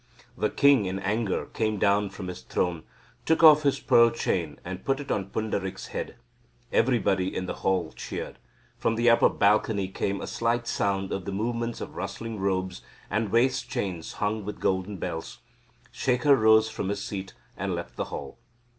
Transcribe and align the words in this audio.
The 0.35 0.49
king 0.49 0.87
in 0.87 0.97
anger 0.97 1.45
came 1.45 1.77
down 1.77 2.09
from 2.09 2.27
his 2.27 2.41
throne 2.41 2.81
took 3.23 3.43
off 3.43 3.61
his 3.61 3.79
pearl 3.79 4.09
chain 4.09 4.59
and 4.65 4.83
put 4.83 4.99
it 4.99 5.11
on 5.11 5.29
Pundarik's 5.29 5.89
head. 5.89 6.15
Everybody 6.73 7.35
in 7.35 7.45
the 7.45 7.53
hall 7.61 7.91
cheered. 7.95 8.39
From 8.79 8.95
the 8.95 9.11
upper 9.11 9.29
balcony 9.29 9.89
came 9.89 10.19
a 10.19 10.25
slight 10.25 10.65
sound 10.65 11.11
of 11.11 11.25
the 11.25 11.31
movements 11.31 11.81
of 11.81 11.95
rustling 11.95 12.39
robes 12.39 12.81
and 13.11 13.29
waist 13.31 13.69
chains 13.69 14.13
hung 14.13 14.43
with 14.43 14.59
golden 14.59 14.97
bells. 14.97 15.37
Shekhar 15.91 16.35
rose 16.35 16.67
from 16.67 16.89
his 16.89 17.03
seat 17.03 17.35
and 17.55 17.75
left 17.75 17.95
the 17.95 18.05
hall. 18.05 18.39